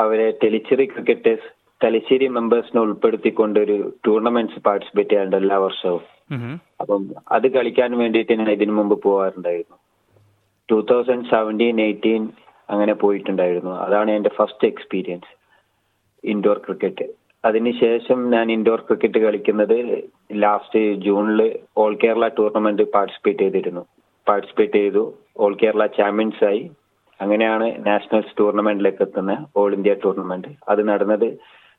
അവരെ 0.03 0.31
ടെലിച്ചറി 0.43 0.85
ക്രിക്കറ്റേഴ്സ് 0.85 1.49
തലശ്ശേരി 1.81 2.29
മെമ്പേഴ്സിനെ 2.37 2.81
ഉൾപ്പെടുത്തിക്കൊണ്ട് 2.85 3.59
ഒരു 3.65 3.77
ടൂർണമെന്റ്സ് 4.07 4.61
പാർട്ടിസിപ്പേറ്റ് 4.67 5.11
ചെയ്യാറുണ്ട് 5.11 5.37
എല്ലാ 5.43 5.57
വർഷവും. 5.67 6.03
അപ്പം 6.81 7.03
അത് 7.37 7.47
കളിക്കാൻ 7.57 7.91
വേണ്ടിയിട്ട് 7.99 8.39
ഞാൻ 8.41 8.51
ഇതിനു 8.57 8.73
മുമ്പ് 8.79 8.97
പോകാറുണ്ടായിരുന്നു 9.07 9.77
ടൂ 10.69 10.79
തൗസൻഡ് 10.91 11.31
സെവന്റീൻ 11.35 11.77
എയ്റ്റീൻ 11.81 12.23
അങ്ങനെ 12.73 12.95
പോയിട്ടുണ്ടായിരുന്നു. 13.03 13.73
അതാണ് 13.85 14.11
എന്റെ 14.19 14.31
ഫസ്റ്റ് 14.39 14.69
എക്സ്പീരിയൻസ് 14.73 15.31
ഇൻഡോർ 16.25 16.59
ക്രിക്കറ്റ് 16.67 17.07
അതിനുശേഷം 17.45 18.19
ഞാൻ 18.35 18.47
ഇൻഡോർ 18.57 18.81
ക്രിക്കറ്റ് 18.87 19.19
കളിക്കുന്നത് 19.25 19.77
ലാസ്റ്റ് 20.45 20.81
ജൂണിൽ 21.07 21.41
ഓൾ 21.83 21.93
കേരള 22.03 22.27
ടൂർണമെന്റ് 22.39 22.85
പാർട്ടിസിപ്പേറ്റ് 22.97 23.43
ചെയ്തിരുന്നു. 23.45 23.83
പാർട്ടിസിപ്പേറ്റ് 24.27 24.79
ചെയ്തു. 24.81 25.03
ഓൾ 25.43 25.55
കേരള 25.63 25.85
ചാമ്പ്യൻസ് 25.99 26.43
ആയി. 26.51 26.63
അങ്ങനെയാണ് 27.21 27.67
നാഷണൽസ് 27.87 28.37
ടൂർണമെന്റിലേക്ക് 28.39 29.03
എത്തുന്ന 29.07 29.33
ഓൾ 29.57 29.71
ഇന്ത്യ 29.77 29.95
ടൂർണമെന്റ് 30.05 30.51
അത് 30.69 30.81
നടന്നത് 30.89 31.29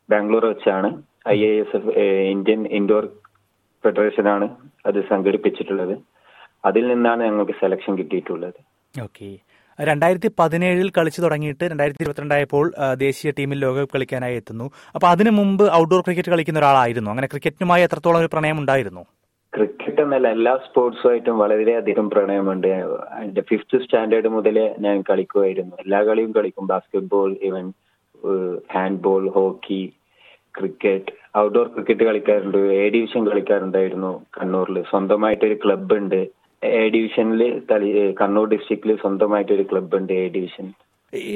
ബാംഗ്ലൂർ 0.09 0.45
വെച്ചാണ്. 0.45 1.03
I 1.27 1.45
A 1.45 1.59
S 1.59 1.75
F 1.77 1.91
Indian 2.35 2.67
indoor 2.67 3.09
ഫെഡറേഷനാണ് 3.83 4.49
അത് 4.85 5.01
സംഘടിപ്പിച്ചിട്ടുള്ളത്. 5.09 5.97
അതിൽ 6.65 6.87
നിന്നാണ് 6.87 7.23
ഞങ്ങൾക്ക് 7.23 7.51
സെലക്ഷൻ 7.51 7.97
കിട്ടിയിട്ടുള്ളത്. 7.97 8.59
ഓക്കെ. 9.01 9.37
രണ്ടായിരത്തി 9.79 10.31
പതിനേഴിൽ 10.39 10.91
കളിച്ചു 10.97 11.21
തുടങ്ങിയിട്ട് 11.21 11.63
രണ്ടായിരത്തി 11.63 12.03
ഇരുപത്തിരണ്ടായപ്പോൾ 12.03 12.73
ദേശീയ 12.93 13.31
ടീമിൽ 13.31 13.59
ലോകകപ്പ് 13.59 13.93
കളിക്കാനായി 13.95 14.35
എത്തുന്നു. 14.35 14.71
അപ്പൊ 14.95 15.07
അതിനു 15.07 15.29
മുമ്പ് 15.29 15.71
ഔട്ട്ഡോർ 15.73 16.01
ക്രിക്കറ്റ് 16.01 16.29
കളിക്കുന്ന 16.29 16.59
ഒരാളായിരുന്നു. 16.59 17.11
അങ്ങനെ 17.11 17.27
ക്രിക്കറ്റിനുമായി 17.27 17.83
എത്രത്തോളം 17.83 18.19
ഒരു 18.19 18.29
പ്രണയം 18.33 18.59
ഉണ്ടായിരുന്നു? 18.59 19.01
ക്രിക്കറ്റ് 19.53 20.01
എന്നല്ല 20.01 20.27
എല്ലാ 20.27 20.57
സ്പോർട്സുമായിട്ടും 20.57 21.39
വളരെയധികം 21.39 22.09
പ്രണയമുണ്ട്. 22.09 22.67
എന്റെ 23.23 23.41
ഫിഫ്ത് 23.41 23.81
സ്റ്റാൻഡേർഡ് 23.83 24.27
മുതലേ 24.27 24.75
ഞാൻ 24.79 25.03
കളിക്കുമായിരുന്നു. 25.09 25.75
എല്ലാ 25.79 26.03
കളിയും 26.03 26.31
കളിക്കും. 26.31 26.67
Basketball 26.67 27.37
even 27.41 27.73
handball 28.73 29.29
hockey 29.29 29.93
cricket 30.57 31.13
outdoor 31.37 31.67
cricket 31.73 32.03
കളിക്കാറുണ്ട്. 32.09 32.57
എ 32.81 32.83
ഡിവിഷൻ 32.95 33.21
കളിക്കാറുണ്ടായിരുന്നു 33.29 34.11
കണ്ണൂരിൽ 34.37 34.77
സ്വന്തമായിട്ട് 34.91 35.45
ഒരു 35.49 35.57
ക്ലബ് 35.63 35.95
ഉണ്ട് 36.01 36.21
എ 36.61 36.83
ഡിവിഷനിൽ 36.95 37.41
കണ്ണൂർ 38.21 38.47
ഡിസ്ട്രിക്റ്റിൽ 38.53 38.93
സ്വന്തമായിട്ട് 39.03 39.51
ഒരു 39.57 39.65
ക്ലബ് 39.71 39.97
ഉണ്ട് 39.99 40.13
എ 40.21 40.27
ഡിവിഷൻ 40.37 40.67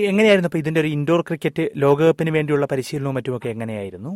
എങ്ങനെയായിരുന്നു 0.09 0.49
ഇപ്പൊ 0.49 0.59
ഇതിന്റെ 0.61 0.79
ഒരു 0.81 0.89
ഇൻഡോർ 0.95 1.21
ക്രിക്കറ്റ് 1.27 1.63
ലോകകപ്പിന് 1.83 2.31
വേണ്ടിയുള്ള 2.35 2.65
പരിശീലനവും 2.71 3.15
മറ്റുമൊക്കെ 3.17 3.49
എങ്ങനെയായിരുന്നു? 3.55 4.11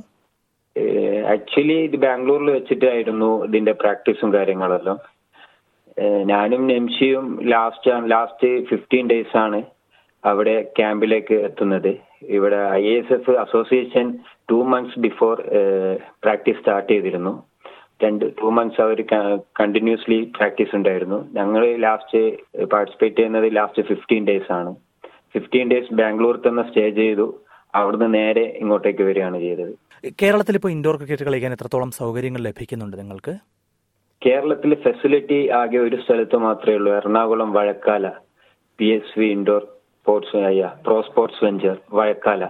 ആക്ച്വലി 1.34 1.78
ഇത് 1.86 1.96
ബാംഗ്ലൂരിൽ 2.04 2.50
വെച്ചിട്ടായിരുന്നു 2.58 3.30
ഇതിന്റെ 3.48 3.74
പ്രാക്ടീസും 3.82 4.30
കാര്യങ്ങളെല്ലാം. 4.36 5.00
ഞാനും 6.32 6.62
നെംഷിയും 6.72 7.26
ലാസ്റ്റ് 7.54 7.94
ലാസ്റ്റ് 8.12 8.50
ഫിഫ്റ്റീൻ 8.70 9.06
ഡേയ്സ് 9.12 9.38
ആണ് 9.46 9.60
അവിടെ 10.24 10.56
ക്യാമ്പിലേക്ക് 10.80 11.38
എത്തുന്നത്. 11.48 11.92
ഇവിടെ 12.22 12.56
I 12.56 12.86
S 12.98 13.14
F 13.14 13.32
association 13.32 14.18
two 14.52 14.56
months 14.74 15.00
before 15.00 15.44
practice 16.24 16.58
start 16.58 16.94
ചെയ്തിരുന്നു. 16.94 17.44
രണ്ട് 18.04 18.26
ടു 18.42 18.46
മന്ത്സ് 18.46 18.82
അവർ 18.82 19.02
കണ്ടിന്യൂസ്ലി 19.60 20.32
പ്രാക്ടീസ് 20.38 20.76
ഉണ്ടായിരുന്നു. 20.76 21.30
ഞങ്ങൾ 21.34 21.76
ലാസ്റ്റ് 21.86 22.22
പാർട്ടിസിപ്പേറ്റ് 22.74 23.16
ചെയ്യുന്നത് 23.16 23.56
ലാസ്റ്റ് 23.56 23.88
ഫിഫ്റ്റീൻ 23.88 24.26
ഡേയ്സ് 24.28 24.52
ആണ്. 24.52 24.76
ഫിഫ്റ്റീൻ 25.34 25.68
ഡേയ്സ് 25.72 25.94
ബാംഗ്ലൂർ 25.94 26.38
തന്നെ 26.48 26.64
സ്റ്റേ 26.70 26.90
ചെയ്തു. 26.90 27.44
അവിടുന്ന് 27.76 28.14
നേരെ 28.14 28.46
ഇങ്ങോട്ടേക്ക് 28.62 29.04
വരികയാണ് 29.04 29.40
ചെയ്തത്. 29.40 29.74
കേരളത്തിൽ 30.22 30.56
ഇപ്പോൾ 30.56 30.72
ഇൻഡോർ 30.72 30.96
ക്രിക്കറ്റ് 30.98 31.26
കളിക്കാൻ 31.26 31.54
എത്രത്തോളം 31.54 31.92
സൗകര്യങ്ങൾ 31.92 32.42
ലഭിക്കുന്നുണ്ട് 32.42 32.98
നിങ്ങൾക്ക്? 33.00 33.34
കേരളത്തിൽ 34.26 34.76
ഫെസിലിറ്റി 34.76 35.50
ആകെ 35.50 35.78
ഒരു 35.78 35.96
സ്ഥലത്ത് 35.96 36.38
മാത്രമേ 36.38 36.76
ഉള്ളൂ. 36.76 36.92
Ernakulam 36.94 37.54
Vazhakkala 37.54 38.08
P 38.80 38.86
S 38.86 39.20
V 39.20 39.26
indoor 39.26 39.77
sports 40.08 40.42
pro 40.86 40.98
sports 41.06 41.42
venture 41.46 41.78
Vazhakkala 41.98 42.44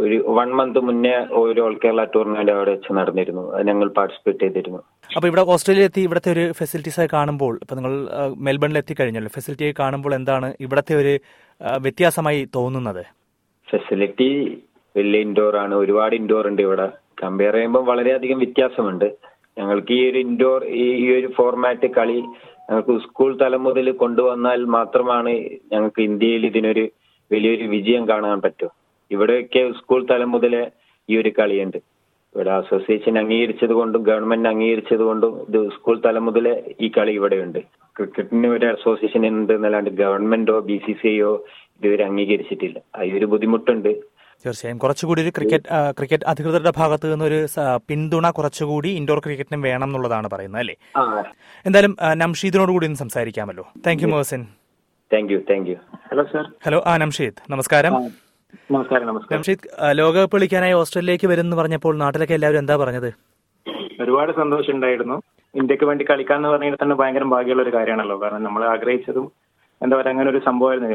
ഒരു 0.00 0.16
വൺ 0.36 0.48
മന്ത് 0.58 0.78
മുന്നേ 0.88 1.14
ഒരു 1.38 1.60
ഓൾ 1.64 1.74
കേരള 1.84 2.02
ടൂർണമെന്റ് 2.14 2.52
അവിടെ 2.52 2.72
വെച്ച് 2.74 2.90
നടന്നിരുന്നു. 2.98 3.42
ഞങ്ങൾ 3.68 3.86
പാർട്ടിസിപ്പേറ്റ് 3.96 4.40
ചെയ്തിരുന്നു. 4.44 4.80
അപ്പൊ 5.16 5.26
ഇവിടെ 5.30 5.42
ഓസ്ട്രേലിയ 5.54 5.88
എത്തി 5.88 6.02
ഇവിടത്തെ 6.08 6.30
ഒരു 6.34 6.44
ഫെസിലിറ്റീസ് 6.58 7.06
കാണുമ്പോൾ 7.14 7.54
ഇപ്പൊ 7.62 7.76
നിങ്ങൾ 7.78 7.94
മെൽബണിൽ 8.48 8.78
എത്തി 8.80 8.94
കഴിഞ്ഞല്ലോ 9.00 9.32
ഫെസിലിറ്റി 9.36 9.68
കാണുമ്പോൾ 9.80 10.14
എന്താണ് 10.18 10.50
ഇവിടത്തെ 10.66 10.94
ഒരു 11.00 11.14
വ്യത്യാസമായി 11.86 12.42
തോന്നുന്നത്? 12.58 13.02
ഫെസിലിറ്റി 13.68 14.30
വലിയ 14.94 15.26
ഇൻഡോർ 15.26 15.56
ആണ്. 15.64 15.74
ഒരുപാട് 15.82 16.16
ഇൻഡോർ 16.20 16.46
ഉണ്ട് 16.52 16.62
ഇവിടെ. 16.66 16.86
കമ്പയർ 17.22 17.54
ചെയ്യുമ്പോൾ 17.58 17.84
വളരെയധികം 17.90 18.40
വ്യത്യാസമുണ്ട്. 18.44 19.08
ഞങ്ങൾക്ക് 19.58 19.92
ഈ 19.98 20.00
ഒരു 20.12 20.18
ഇൻഡോർ 20.26 20.60
ഈ 20.84 20.86
ഈ 21.04 21.08
ഒരു 21.18 21.30
ഫോർമാറ്റ് 21.40 21.90
കളി 21.98 22.20
ഞങ്ങൾക്ക് 22.68 22.94
സ്കൂൾ 23.08 23.30
തലം 23.42 23.62
മുതൽ 23.68 23.86
കൊണ്ടുവന്നാൽ 24.04 24.60
മാത്രമാണ് 24.78 25.32
ഞങ്ങൾക്ക് 25.72 26.02
ഇന്ത്യയിൽ 26.10 26.42
ഇതിനൊരു 26.52 26.84
വലിയൊരു 27.32 27.66
വിജയം 27.76 28.04
കാണാൻ 28.08 28.40
പറ്റും. 28.44 28.72
ഇവിടെയൊക്കെ 29.10 29.62
സ്കൂൾ 29.78 30.06
തലം 30.10 30.30
മുതൽ 30.34 30.54
ഈ 31.08 31.16
ഒരു 31.20 31.30
കളിയുണ്ട്. 31.38 31.78
ഇവിടെ 32.34 32.50
അസോസിയേഷൻ 32.50 33.14
അംഗീകരിച്ചത് 33.18 33.72
കൊണ്ടും 33.78 34.02
ഗവൺമെന്റ് 34.08 34.48
അംഗീകരിച്ചത് 34.48 35.02
കൊണ്ടും 35.08 35.32
ഇത് 35.48 35.58
സ്കൂൾ 35.76 35.96
തലം 36.04 36.24
മുതൽ 36.26 36.46
ഈ 36.80 36.88
കളി 36.96 37.12
ഇവിടെയുണ്ട്. 37.12 37.58
ക്രിക്കറ്റിന് 37.96 38.48
ഒരു 38.56 38.66
അസോസിയേഷൻ 38.66 39.26
ഉണ്ട് 39.26 39.52
എന്നല്ലാണ്ട് 39.52 39.90
ഗവൺമെന്റോ 40.02 40.56
ബി 40.68 40.76
സി 40.84 40.92
സി 41.00 41.08
ഐയോ 41.08 41.32
ഇതുവരെ 41.78 42.04
അംഗീകരിച്ചിട്ടില്ല. 42.10 42.78
അതിലൊരു 42.94 43.18
ഒരു 43.18 43.28
ബുദ്ധിമുട്ടുണ്ട്. 43.32 43.90
തീർച്ചയായും. 44.44 44.78
കുറച്ചുകൂടി 44.84 45.20
ഒരു 45.22 45.32
ക്രിക്കറ്റ് 45.36 45.68
ക്രിക്കറ്റ് 45.98 46.26
അധികൃതരുടെ 46.30 46.72
ഭാഗത്ത് 46.76 47.06
നിന്നൊരു 47.12 47.40
പിന്തുണ 47.88 48.26
കുറച്ചുകൂടി 48.30 48.90
ഇൻഡോർ 49.00 49.18
ക്രിക്കറ്റിനും 49.18 49.62
വേണം 49.68 49.88
എന്നുള്ളതാണ് 49.88 50.28
പറയുന്നത് 50.34 50.62
അല്ലേ? 50.62 50.76
എന്തായാലും 51.66 51.94
നംഷീദിനോട് 52.22 52.72
കൂടി 52.76 52.86
ഒന്ന് 52.90 53.00
സംസാരിക്കാമല്ലോ. 53.04 53.66
Thank 53.86 54.02
you 54.04 54.10
Mohsin. 54.14 54.42
Thank 55.12 55.30
you 55.32 55.38
thank 55.50 55.68
you 55.70 55.76
hello 56.10 56.24
sir 56.32 56.44
hello 56.66 56.78
ആ 56.90 56.92
നംഷീദ് 57.02 57.40
നമസ്കാരം. 57.52 57.94
നമസ്കാരം 58.74 59.06
നമസ്കാരം. 59.10 59.34
നംഷീദ് 59.34 59.66
ലോകകപ്പ് 60.00 60.34
കളിക്കാനായി 60.36 60.74
ഓസ്ട്രേലിയക്ക് 60.80 61.26
വരുമെന്ന് 61.32 61.56
പറഞ്ഞപ്പോൾ 61.60 61.94
നാട്ടിലൊക്കെ 62.02 62.34
എല്ലാവരും 62.38 62.60
എന്താ 62.62 62.76
പറഞ്ഞത്? 62.82 63.08
ഒരുപാട് 64.02 64.32
സന്തോഷം 64.40 64.72
ഉണ്ടായിരുന്നു. 64.76 65.16
ഇന്ത്യയ്ക്ക് 65.54 65.86
വേണ്ടി 65.90 66.04
കളിക്കാന്ന് 66.10 66.48
പറഞ്ഞാൽ 66.52 66.76
തന്നെ 66.82 66.96
ഭയങ്കര 67.00 67.24
ഭാഗ്യമുള്ള 67.34 67.62
ഒരു 67.66 67.72
കാര്യമാണല്ലോ. 67.76 68.16
കാരണം 68.22 68.44
നമ്മൾ 68.48 68.62
ആഗ്രഹിച്ചതും 68.74 69.26
എന്താ 69.80 69.94
പറയുക 69.96 70.14
അങ്ങനെ 70.14 70.30
ഒരു 70.30 70.40
സംഭവമായിരുന്നു. 70.48 70.88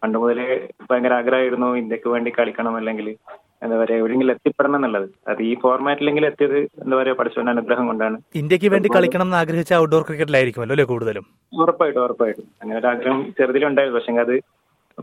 പണ്ട് 0.00 0.16
മുതലേ 0.22 0.48
ഭയങ്കര 0.90 1.14
ആഗ്രഹമായിരുന്നു 1.20 1.68
ഇന്ത്യയ്ക്ക് 1.82 2.08
വേണ്ടി 2.14 2.32
കളിക്കണം 2.38 2.76
അല്ലെങ്കിൽ 2.80 3.08
എന്താ 3.62 3.76
പറയാ 3.80 3.98
എവിടെയെങ്കിലും 4.00 4.32
എത്തിപ്പെടണം 4.34 4.76
എന്നുള്ളത്. 4.78 5.06
അത് 5.30 5.40
ഈ 5.48 5.52
ഫോർമാറ്റിലെങ്കിലും 5.62 6.28
എത്തിയത് 6.30 6.58
എന്താ 6.82 6.94
പറയാ 7.00 7.14
പഠിച്ചവന്റെ 7.20 7.52
അനുഗ്രഹം 7.54 7.86
കൊണ്ടാണ്. 7.90 8.16
ഇന്ത്യയ്ക്ക് 8.40 8.68
വേണ്ടി 8.74 8.88
കളിക്കണം 8.96 9.26
എന്ന് 9.28 9.38
ആഗ്രഹിച്ച 9.40 9.72
ഔട്ട്ഡോർ 9.82 10.02
ക്രിക്കറ്റിലായിരിക്കുമല്ലോ 10.08 10.74
അല്ലേ 10.76 10.86
കൂടുതലും? 10.92 11.24
ഉറപ്പായിട്ടും 11.62 12.02
ഉറപ്പായിട്ടും. 12.04 12.46
അങ്ങനെ 12.62 12.78
ഒരു 12.82 12.88
ആഗ്രഹം 12.92 13.20
ചെറുതിലുണ്ടായിരുന്നു. 13.38 13.98
പക്ഷെ 13.98 14.24
അത് 14.26 14.34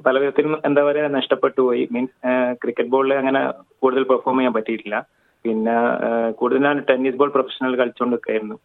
പല 0.05 0.15
വിധത്തിലും 0.21 0.53
എന്താ 0.67 0.81
പറയാ 0.85 1.07
നഷ്ടപ്പെട്ടു 1.17 1.59
പോയി. 1.61 1.83
മീൻസ് 1.95 2.15
ക്രിക്കറ്റ് 2.61 2.91
ബോളിൽ 2.93 3.13
അങ്ങനെ 3.21 3.41
കൂടുതൽ 3.83 4.03
പെർഫോം 4.11 4.39
ചെയ്യാൻ 4.39 4.53
പറ്റിയിട്ടില്ല. 4.57 4.97
പിന്നെ 5.45 5.75
കൂടുതൽ 6.39 6.63
ഞാൻ 6.67 6.77
ടെന്നീസ് 6.89 7.19
ബോൾ 7.19 7.31
പ്രൊഫഷണൽ 7.35 7.75
കളിച്ചുകൊണ്ടിരിക്കുകയായിരുന്നു 7.81 8.57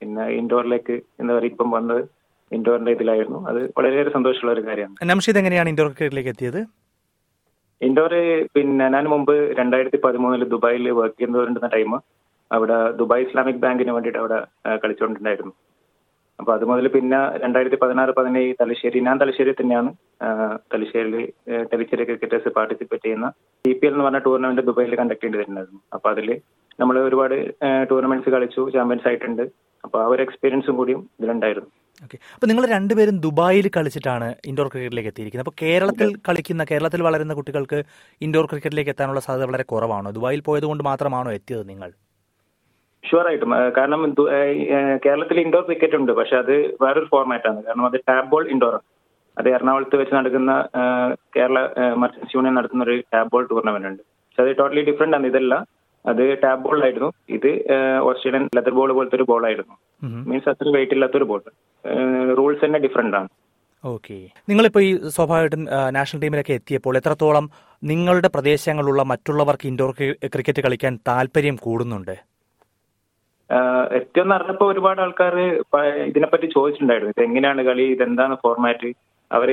പിന്നെ 0.00 0.24
ഇൻഡോറിലേക്ക് 0.40 0.96
എന്താ 1.20 1.32
പറയുക 1.36 1.52
ഇപ്പം 1.52 1.70
വന്നത് 1.76 2.02
ഇൻഡോറിന്റെ 2.56 2.92
ഇതിലായിരുന്നു. 2.96 3.38
അത് 3.50 3.60
വളരെയേറെ 3.76 4.10
സന്തോഷമുള്ള 4.16 4.52
ഒരു 4.56 4.64
കാര്യമാണ്. 4.66 4.96
നംഷീദ് 5.12 5.40
എങ്ങനെയാണ് 5.42 5.68
ഇൻഡോർ 5.72 5.88
ക്രിക്കറ്റിലേക്ക് 5.88 6.32
എത്തിയത്? 6.34 6.60
ഇൻഡോർ 7.80 8.12
പിന്നെ 8.54 8.86
ഞാൻ 8.94 9.06
മുമ്പ് 9.12 9.34
രണ്ടായിരത്തി 9.58 9.98
പതിമൂന്നിൽ 10.04 10.44
ദുബായിൽ 10.54 10.84
വർക്ക് 10.98 11.18
ചെയ്തുകൊണ്ടിരുന്ന 11.20 11.70
ടൈം 11.76 11.92
അവിടെ 12.50 12.76
ദുബായ് 13.00 13.24
ഇസ്ലാമിക് 13.26 13.62
ബാങ്കിന് 13.64 13.94
വേണ്ടിയിട്ട് 13.96 14.20
അവിടെ 14.22 14.38
കളിച്ചുകൊണ്ടിട്ടുണ്ടായിരുന്നു 14.82 15.54
അപ്പൊ 16.38 16.50
അത് 16.54 16.64
മുതൽ 16.70 16.86
പിന്നെ 16.94 17.18
രണ്ടായിരത്തി 17.42 17.78
പതിനാറ് 17.82 18.12
പതിനേഴ് 18.16 18.50
തലശ്ശേരി 18.60 18.98
ഞാൻ 19.06 19.16
തലശ്ശേരി 19.22 19.52
തന്നെയാണ് 19.60 19.90
തലശ്ശേരിയിൽ 20.72 21.14
തലശ്ശേരി 21.72 22.04
ക്രിക്കറ്റേഴ്സ് 22.04 22.50
പാർട്ടിസിപ്പേറ്റ് 22.58 23.06
ചെയ്യുന്ന 23.06 23.28
സി 23.64 23.72
പി 23.78 23.86
എൽ 23.86 23.92
എന്ന് 23.92 24.04
പറഞ്ഞ 24.06 24.20
ടൂർണമെന്റ് 24.26 24.64
ദുബായിൽ 24.68 24.94
കണ്ടക്ട് 25.00 25.24
ചെയ്തിട്ടുണ്ടായിരുന്നു 25.24 25.80
അപ്പൊ 25.94 26.08
അതിൽ 26.10 26.28
നമ്മൾ 26.80 26.96
ഒരുപാട് 26.98 27.36
ടൂർണമെന്റ്സ് 27.90 28.32
കളിച്ചു 28.34 28.62
ചാമ്പ്യൻസ് 28.74 29.08
ആയിട്ടുണ്ട്. 29.10 29.44
അപ്പൊ 29.84 29.96
ആ 30.02 30.06
ഒരു 30.06 30.22
എക്സ്പീരിയൻസും 30.22 30.76
കൂടിയും 30.76 31.00
ഇതിലുണ്ടായിരുന്നു. 31.18 31.70
ഓക്കെ 32.04 32.16
അപ്പൊ 32.34 32.46
നിങ്ങൾ 32.48 32.64
രണ്ടുപേരും 32.72 33.16
ദുബായിൽ 33.26 33.66
കളിച്ചിട്ടാണ് 33.76 34.26
ഇൻഡോർ 34.50 34.66
ക്രിക്കറ്റിലേക്ക് 34.72 35.10
എത്തിയിരിക്കുന്നത്. 35.12 35.46
അപ്പോൾ 35.46 35.56
കേരളത്തിൽ 35.62 36.08
കളിക്കുന്ന 36.28 36.62
കേരളത്തിൽ 36.70 37.00
വളരുന്ന 37.06 37.34
കുട്ടികൾക്ക് 37.38 37.78
ഇൻഡോർ 38.26 38.46
ക്രിക്കറ്റിലേക്ക് 38.50 38.92
എത്താനുള്ള 38.94 39.20
സാധ്യത 39.26 39.46
വളരെ 39.50 39.64
കുറവാണോ? 39.72 40.10
ദുബായിൽ 40.16 40.42
പോയത് 40.48 40.66
കൊണ്ട് 40.70 40.84
മാത്രമാണോ 40.90 41.30
എത്തിയത് 41.38 41.64
നിങ്ങൾ? 41.70 41.90
ഷുവർ 43.04 43.26
ആയിട്ടും. 43.30 43.54
കാരണം 43.78 44.00
കേരളത്തിൽ 45.06 45.40
ഇൻഡോർ 45.44 45.64
ക്രിക്കറ്റ് 45.68 45.96
ഉണ്ട് 46.00 46.12
പക്ഷെ 46.18 46.36
അത് 46.42 46.54
വേറൊരു 46.84 47.08
ഫോർമാറ്റ് 47.14 47.48
ആണ് 47.50 47.60
കാരണം 47.66 47.86
അത് 47.90 47.96
ടാബ് 48.08 48.30
ബോൾ 48.32 48.44
ഇൻഡോർ 48.54 48.74
ആണ്. 48.78 48.86
അത് 49.36 49.48
എറണാകുളത്ത് 49.56 49.96
വെച്ച് 50.00 50.14
നടക്കുന്ന 50.18 50.52
കേരള 51.36 51.58
മർച്ചൻസ് 52.02 52.34
യൂണിയൻ 52.36 52.54
നടത്തുന്ന 52.58 52.84
ഒരു 52.88 52.96
ടാബ് 53.14 53.30
ബോൾ 53.32 53.44
ടൂർണമെന്റ് 53.50 53.88
ഉണ്ട്. 53.90 54.02
പക്ഷെ 54.26 54.42
അത് 54.44 54.52
ടോട്ടലി 54.60 54.84
ഡിഫറെന്റ് 54.90 55.16
ആണ്. 55.18 55.26
ഇതല്ല. 55.32 55.54
അത് 56.04 56.24
ടാബ് 56.44 56.62
ബോൾ 56.64 56.78
ആയിരുന്നു. 56.86 57.10
ഇത് 57.36 57.50
ഓസ്ട്രേലിയൻ 58.08 58.44
ലെതർ 58.56 58.74
ബോൾ 58.78 58.92
പോലത്തെ 58.98 59.18
ഒരു 59.18 59.26
ബോൾ 59.30 59.44
ആയിരുന്നു. 59.50 59.76
മീൻസ് 60.30 60.48
അത്ര 60.52 60.72
വെയിറ്റ് 60.76 60.94
ഇല്ലാത്തൊരു 60.96 61.26
ബോട്ട് 61.32 61.50
റൂൾസ് 62.38 62.62
തന്നെ 62.64 62.78
ഡിഫറെന്റ് 62.86 63.16
ആണ്. 63.20 63.28
ഓക്കെ 63.84 64.16
നിങ്ങളിപ്പോൾ 64.48 64.82
ഈ 64.86 64.90
സ്വാഭാവികമായിട്ടും 65.16 65.64
നാഷണൽ 65.96 66.20
ടീമിലൊക്കെ 66.22 66.54
എത്തിയപ്പോൾ 66.58 66.96
എത്രത്തോളം 67.00 67.46
നിങ്ങളുടെ 67.82 68.28
പ്രദേശങ്ങളിലുള്ള 68.36 69.02
മറ്റുള്ളവർക്ക് 69.12 69.66
ഇൻഡോർ 69.72 69.90
ക്രിക്കറ്റ് 70.34 70.64
കളിക്കാൻ 70.66 70.94
താല്പര്യം 71.08 71.56
കൂടുന്നുണ്ട്? 71.66 72.14
എത്തിയെന്ന് 73.98 73.98
ഏറ്റവും 73.98 74.32
അറിഞ്ഞപ്പോ 74.36 74.66
ഒരുപാട് 74.72 75.00
ആൾക്കാർ 75.04 75.34
ഇതിനെപ്പറ്റി 76.10 76.46
ചോദിച്ചിട്ടുണ്ടായിരുന്നു. 76.54 77.12
ഇത് 77.14 77.22
എങ്ങനെയാണ് 77.26 77.62
കളി? 77.68 77.84
ഇതെന്താണ് 77.94 78.36
ഫോർമാറ്റ് 78.44 78.88
അവർ 79.30 79.48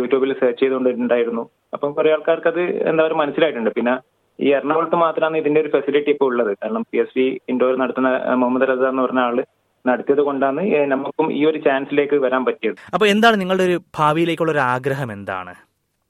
യൂട്യൂബിൽ 0.00 0.30
സെർച്ച് 0.40 0.60
ചെയ്തുകൊണ്ടിട്ടുണ്ടായിരുന്നു. 0.62 1.44
അപ്പം 1.74 1.90
കുറെ 1.96 2.10
ആൾക്കാർക്ക് 2.16 2.50
അത് 2.52 2.60
എന്താ 2.90 3.00
പറയുക 3.04 3.20
മനസ്സിലായിട്ടുണ്ട്. 3.22 3.70
പിന്നെ 3.78 3.94
ഈ 4.38 4.48
എറണാകുളത്ത് 4.58 4.98
മാത്രമാണ് 5.04 5.36
ഇതിന്റെ 5.42 5.60
ഒരു 5.62 5.70
ഫെസിലിറ്റി 5.76 6.10
ഇപ്പോൾ 6.14 6.28
ഉള്ളത്. 6.32 6.52
കാരണം 6.62 6.82
പി 6.90 6.98
എസ് 7.02 7.14
സി 7.16 7.24
ഇൻഡോർ 7.52 7.72
നടത്തുന്ന 7.82 8.10
മുഹമ്മദ് 8.42 8.68
റസ 8.70 8.84
എന്ന് 8.92 9.04
പറഞ്ഞ 9.06 9.22
ആൾ 9.28 9.38
നടത്തിയത് 9.86 10.20
കൊണ്ടാണ് 10.20 10.62
നമുക്കും 10.84 11.32
ഈ 11.32 11.44
ഒരു 11.44 11.58
ചാൻസിലേക്ക് 11.58 12.14
വരാൻ 12.14 12.44
പറ്റിയത്. 12.44 12.76
അപ്പൊ 12.94 13.06
എന്താണ് 13.06 13.40
നിങ്ങളുടെ 13.40 13.64
ഒരു 13.64 13.80
ഭാവിയിലേക്കുള്ള 13.98 14.52
ഒരു 14.52 14.58
ആഗ്രഹം 14.58 15.12
എന്താണ്? 15.12 15.54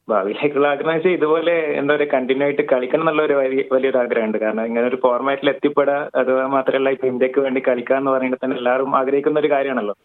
ഭാവിയിലേക്കുള്ള 0.08 0.68
ആഗ്രഹം 0.68 0.94
വെച്ചാൽ 0.94 1.10
ഇതുപോലെ 1.10 1.52
എന്താ 1.52 1.94
പറയുക 1.94 2.10
കണ്ടിന്യൂ 2.12 2.44
ആയിട്ട് 2.46 2.62
കളിക്കണം 2.62 3.02
എന്നുള്ള 3.02 3.22
ഒരു 3.22 3.32
വലിയ 3.32 3.64
വലിയൊരു 3.72 3.98
ആഗ്രഹമുണ്ട്. 3.98 4.38
കാരണം 4.38 4.64
ഇങ്ങനെ 4.64 4.86
ഒരു 4.86 4.96
ഫോർമാറ്റിൽ 4.96 5.50
എത്തിപ്പെടാ 5.50 6.08
അത് 6.14 6.46
മാത്രമല്ല 6.46 6.90
ഇപ്പൊ 6.90 7.06
ഇന്ത്യയ്ക്ക് 7.06 7.40
വേണ്ടി 7.40 7.62
കളിക്കുക 7.68 7.96
എന്ന് 7.96 8.10
പറയുന്നത് 8.10 8.40
തന്നെ 8.44 8.56
എല്ലാവരും 8.56 8.96
ആഗ്രഹിക്കുന്ന 8.96 9.40
ഒരു 9.40 9.50
കാര്യമാണല്ലോ. 9.50 9.96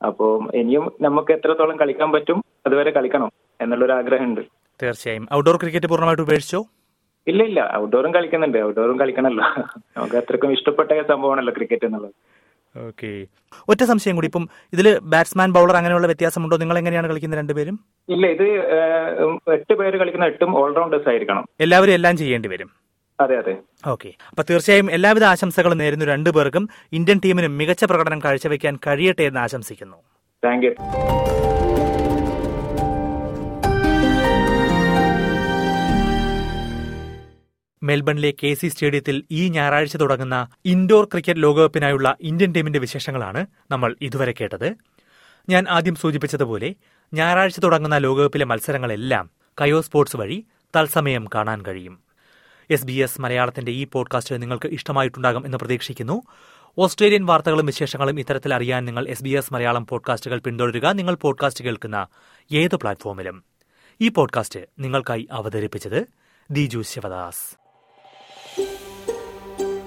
അപ്പോൾ 0.00 0.56
ഇനിയും 0.56 0.92
നമുക്ക് 1.00 1.32
എത്രത്തോളം 1.32 1.76
കളിക്കാൻ 1.76 2.12
പറ്റും 2.12 2.44
അതുവരെ 2.66 2.90
കളിക്കണം 2.90 3.32
എന്നുള്ളൊരു 3.60 3.92
ആഗ്രഹമുണ്ട്. 3.92 4.40
തീർച്ചയായും. 4.82 5.26
ഔട്ട്ഡോർ 5.34 5.56
ക്രിക്കറ്റ് 5.56 5.86
പൂർണമായിട്ട് 5.86 6.22
ഉപേക്ഷിച്ചോ? 6.22 6.64
ഇല്ല 7.26 7.42
ഇല്ല. 7.42 7.72
ഔട്ട്ഡോറും 7.76 8.14
കളിക്കുന്നുണ്ട്. 8.14 8.58
ഔട്ട്ഡോറും 8.58 9.00
കളിക്കണല്ലോ. 9.00 9.44
നമുക്ക് 9.96 10.16
അത്രക്കും 10.16 10.52
ഇഷ്ടപ്പെട്ട 10.52 10.90
സംഭവമാണല്ലോ 11.08 11.52
ക്രിക്കറ്റ് 11.56 11.86
എന്നുള്ളത്. 11.86 12.14
ഓക്കെ. 12.76 13.26
ഒറ്റ 13.68 13.84
സംശയം 13.84 14.14
കൂടി. 14.14 14.26
ഇപ്പം 14.26 14.48
ഇതിൽ 14.72 14.98
ബാറ്റ്സ്മാൻ 14.98 15.52
ബൗളർ 15.52 15.76
അങ്ങനെയുള്ള 15.76 16.06
വ്യത്യാസമുണ്ടോ? 16.06 16.56
നിങ്ങൾ 16.56 16.78
എങ്ങനെയാണ് 16.78 17.06
കളിക്കുന്നത് 17.06 17.38
രണ്ടുപേരും? 17.38 17.80
ഇല്ല 18.08 18.26
ഇത് 18.26 18.46
എട്ട് 19.52 19.74
പേര് 19.74 19.96
കളിക്കുന്ന 19.98 20.26
എട്ടും 20.26 20.56
ഓൾറൗണ്ടേഴ്സ് 20.58 21.08
ആയിരിക്കണം. 21.08 21.44
എല്ലാവരും 21.60 21.92
എല്ലാം 21.92 22.16
ചെയ്യേണ്ടി 22.16 22.48
വരും. 22.48 22.70
അതെ 23.20 23.36
അതെ. 23.38 23.56
ഓക്കെ. 23.86 24.12
അപ്പൊ 24.30 24.42
തീർച്ചയായും 24.50 24.90
എല്ലാവിധ 24.90 25.24
ആശംസകളും 25.24 25.78
നേരുന്നു 25.78 26.04
രണ്ടുപേർക്കും 26.04 26.68
ഇന്ത്യൻ 26.92 27.20
ടീമിനും 27.24 27.58
മികച്ച 27.58 27.84
പ്രകടനം 27.84 28.20
കാഴ്ചവെക്കാൻ 28.24 28.78
കഴിയട്ടെ 28.86 29.22
എന്ന് 29.22 29.40
ആശംസിക്കുന്നു. 29.40 29.96
Thank 30.44 30.66
you. 30.66 30.72
മെൽബണിലെ 37.82 38.34
കെ 38.42 38.54
സി 38.54 38.68
സ്റ്റേഡിയത്തിൽ 38.68 39.24
ഈ 39.30 39.48
ഞായറാഴ്ച 39.48 39.96
തുടങ്ങുന്ന 39.96 40.48
ഇൻഡോർ 40.64 41.04
ക്രിക്കറ്റ് 41.04 41.42
ലോകകപ്പിനായുള്ള 41.42 42.16
ഇന്ത്യൻ 42.20 42.52
ടീമിന്റെ 42.52 42.78
വിശേഷങ്ങളാണ് 42.78 43.46
നമ്മൾ 43.70 43.96
ഇതുവരെ 44.00 44.34
കേട്ടത്. 44.40 44.76
ഞാൻ 45.48 45.66
ആദ്യം 45.68 45.94
സൂചിപ്പിച്ചതുപോലെ 45.94 46.74
ഞായറാഴ്ച 47.14 47.60
തുടങ്ങുന്ന 47.60 47.98
ലോകകപ്പിലെ 47.98 48.44
മത്സരങ്ങളെല്ലാം 48.44 49.30
കയോ 49.60 49.80
സ്പോർട്സ് 49.80 50.16
വഴി 50.16 50.44
തത്സമയം 50.76 51.26
കാണാൻ 51.34 51.62
കഴിയും. 51.62 51.98
എസ് 52.70 52.84
ബി 52.84 52.92
എസ് 52.92 53.20
മലയാളത്തിന്റെ 53.20 53.72
ഈ 53.72 53.86
പോഡ്കാസ്റ്റ് 53.92 54.42
നിങ്ങൾക്ക് 54.42 54.68
ഇഷ്ടമായിട്ടുണ്ടാകും 54.68 55.46
എന്ന് 55.46 55.58
പ്രതീക്ഷിക്കുന്നു. 55.58 56.22
ഓസ്ട്രേലിയൻ 56.78 57.26
വാർത്തകളും 57.26 57.66
വിശേഷങ്ങളും 57.66 58.20
ഇത്തരത്തിൽ 58.20 58.54
അറിയാൻ 58.54 58.84
നിങ്ങൾ 58.84 59.08
എസ് 59.08 59.24
ബി 59.24 59.30
എസ് 59.30 59.52
മലയാളം 59.52 59.86
പോഡ്കാസ്റ്റുകൾ 59.86 60.38
പിന്തുടരുക. 60.38 60.92
നിങ്ങൾ 60.92 61.14
പോഡ്കാസ്റ്റ് 61.14 61.64
കേൾക്കുന്ന 61.64 62.06
ഏത് 62.52 62.76
പ്ലാറ്റ്ഫോമിലും. 62.76 63.44
ഈ 64.00 64.08
പോഡ്കാസ്റ്റ് 64.08 64.60
നിങ്ങൾക്കായി 64.78 65.28
അവതരിപ്പിച്ചത് 65.32 66.06
ദിജു 66.50 66.82
ശിവദാസ്. 66.82 67.61